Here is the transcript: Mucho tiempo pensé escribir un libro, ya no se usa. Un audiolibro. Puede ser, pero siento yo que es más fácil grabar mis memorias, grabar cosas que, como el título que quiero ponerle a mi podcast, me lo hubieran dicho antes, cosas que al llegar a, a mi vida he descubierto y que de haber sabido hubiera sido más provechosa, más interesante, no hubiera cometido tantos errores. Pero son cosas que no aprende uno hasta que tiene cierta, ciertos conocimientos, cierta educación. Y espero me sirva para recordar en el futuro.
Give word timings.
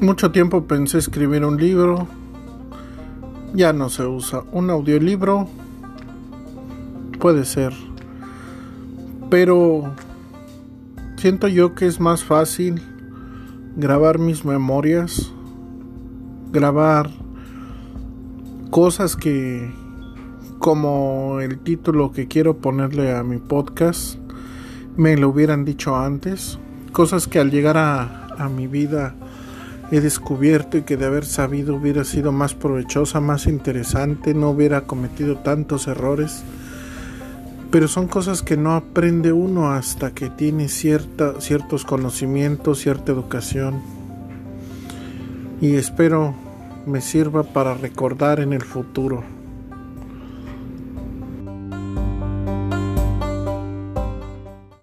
Mucho 0.00 0.30
tiempo 0.30 0.64
pensé 0.64 0.98
escribir 0.98 1.44
un 1.44 1.56
libro, 1.56 2.06
ya 3.52 3.72
no 3.72 3.88
se 3.88 4.06
usa. 4.06 4.44
Un 4.52 4.70
audiolibro. 4.70 5.48
Puede 7.18 7.44
ser, 7.44 7.72
pero 9.28 9.92
siento 11.16 11.48
yo 11.48 11.74
que 11.74 11.86
es 11.86 11.98
más 11.98 12.22
fácil 12.22 12.80
grabar 13.74 14.20
mis 14.20 14.44
memorias, 14.44 15.32
grabar 16.52 17.10
cosas 18.70 19.16
que, 19.16 19.68
como 20.60 21.40
el 21.40 21.58
título 21.58 22.12
que 22.12 22.28
quiero 22.28 22.58
ponerle 22.58 23.16
a 23.16 23.24
mi 23.24 23.38
podcast, 23.38 24.14
me 24.96 25.16
lo 25.16 25.30
hubieran 25.30 25.64
dicho 25.64 25.96
antes, 25.96 26.60
cosas 26.92 27.26
que 27.26 27.40
al 27.40 27.50
llegar 27.50 27.76
a, 27.76 28.28
a 28.38 28.48
mi 28.48 28.68
vida 28.68 29.16
he 29.90 30.00
descubierto 30.00 30.76
y 30.76 30.82
que 30.82 30.96
de 30.96 31.06
haber 31.06 31.24
sabido 31.24 31.76
hubiera 31.76 32.04
sido 32.04 32.32
más 32.32 32.54
provechosa, 32.54 33.20
más 33.20 33.46
interesante, 33.46 34.34
no 34.34 34.50
hubiera 34.50 34.82
cometido 34.82 35.38
tantos 35.38 35.86
errores. 35.86 36.42
Pero 37.70 37.88
son 37.88 38.08
cosas 38.08 38.42
que 38.42 38.56
no 38.56 38.74
aprende 38.74 39.32
uno 39.32 39.70
hasta 39.70 40.12
que 40.12 40.30
tiene 40.30 40.68
cierta, 40.68 41.40
ciertos 41.40 41.84
conocimientos, 41.84 42.80
cierta 42.80 43.12
educación. 43.12 43.80
Y 45.60 45.74
espero 45.76 46.34
me 46.86 47.00
sirva 47.00 47.42
para 47.42 47.74
recordar 47.74 48.40
en 48.40 48.52
el 48.52 48.62
futuro. 48.62 49.37